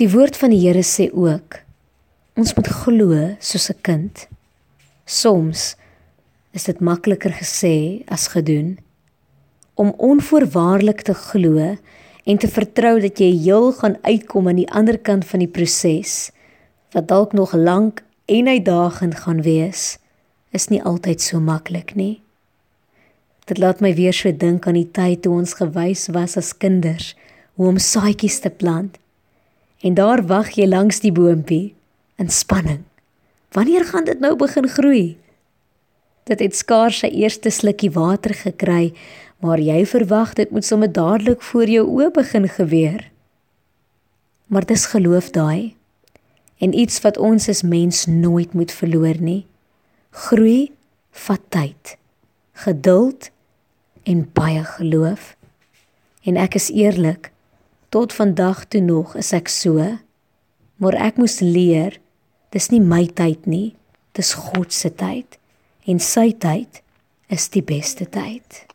Die 0.00 0.08
woord 0.08 0.38
van 0.40 0.48
die 0.48 0.62
Here 0.62 0.80
sê 0.80 1.10
ook 1.12 1.58
ons 2.40 2.54
moet 2.56 2.68
glo 2.72 3.16
soos 3.36 3.68
'n 3.68 3.80
kind. 3.84 4.28
Soms 5.04 5.76
is 6.56 6.64
dit 6.64 6.80
makliker 6.80 7.32
gesê 7.36 8.00
as 8.08 8.32
gedoen 8.32 8.78
om 9.74 9.92
onvoorwaardelik 9.96 11.02
te 11.02 11.12
glo 11.14 11.76
en 12.24 12.38
te 12.38 12.48
vertrou 12.48 13.00
dat 13.00 13.20
jy 13.20 13.28
heel 13.44 13.72
gaan 13.72 13.96
uitkom 14.02 14.48
aan 14.48 14.62
die 14.62 14.72
ander 14.72 14.98
kant 14.98 15.24
van 15.24 15.38
die 15.38 15.52
proses 15.52 16.32
wat 16.92 17.08
dalk 17.08 17.32
nog 17.32 17.52
lank 17.52 18.02
en 18.24 18.48
uitdagend 18.48 19.14
gaan 19.14 19.42
wees 19.42 19.98
is 20.50 20.68
nie 20.68 20.82
altyd 20.82 21.20
so 21.20 21.40
maklik 21.40 21.94
nie. 21.94 22.22
Dit 23.44 23.58
laat 23.58 23.80
my 23.80 23.94
weer 23.94 24.12
so 24.12 24.32
dink 24.32 24.66
aan 24.66 24.80
die 24.80 24.90
tyd 24.90 25.22
toe 25.22 25.32
ons 25.32 25.54
gewys 25.54 26.08
was 26.08 26.36
as 26.36 26.56
kinders 26.56 27.16
hoe 27.54 27.68
om 27.68 27.78
saadjies 27.78 28.40
te 28.40 28.50
plant. 28.50 28.96
En 29.80 29.94
daar 29.94 30.26
wag 30.26 30.52
jy 30.58 30.66
langs 30.68 31.00
die 31.00 31.12
boontjie 31.12 31.74
in 32.20 32.28
spanning. 32.28 32.82
Wanneer 33.56 33.84
gaan 33.84 34.04
dit 34.04 34.20
nou 34.20 34.36
begin 34.36 34.68
groei? 34.68 35.16
Dit 36.28 36.40
het 36.44 36.56
skaars 36.56 37.00
sy 37.02 37.08
eerste 37.22 37.50
slukkie 37.50 37.90
water 37.90 38.34
gekry, 38.36 38.92
maar 39.40 39.58
jy 39.58 39.82
verwag 39.88 40.36
dit 40.36 40.50
moet 40.52 40.66
sommer 40.68 40.92
dadelik 40.92 41.42
voor 41.42 41.72
jou 41.72 41.86
oë 41.88 42.10
begin 42.14 42.48
gebeur. 42.48 43.06
Maar 44.46 44.66
dis 44.68 44.84
geloof 44.92 45.30
daai. 45.32 45.74
En 46.60 46.76
iets 46.76 47.00
wat 47.00 47.16
ons 47.16 47.48
as 47.48 47.62
mens 47.62 48.04
nooit 48.06 48.52
moet 48.52 48.72
verloor 48.72 49.16
nie. 49.16 49.46
Groei 50.10 50.72
vat 51.10 51.40
tyd, 51.48 51.96
geduld 52.52 53.30
en 54.04 54.26
baie 54.36 54.64
geloof. 54.76 55.34
En 56.28 56.36
ek 56.36 56.58
is 56.60 56.68
eerlik, 56.68 57.29
tot 57.90 58.14
vandag 58.14 58.64
toe 58.70 58.80
nog 58.80 59.16
is 59.18 59.32
ek 59.34 59.50
so, 59.50 59.82
maar 60.80 60.96
ek 60.96 61.18
moes 61.18 61.40
leer, 61.42 61.98
dis 62.54 62.70
nie 62.70 62.80
my 62.82 63.04
tyd 63.06 63.46
nie, 63.50 63.74
dis 64.14 64.32
God 64.34 64.72
se 64.74 64.90
tyd 64.94 65.38
en 65.90 65.98
sy 66.02 66.30
tyd 66.38 66.82
is 67.30 67.48
die 67.50 67.62
beste 67.66 68.06
tyd. 68.10 68.69